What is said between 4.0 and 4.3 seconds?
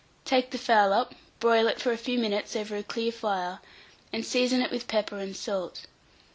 and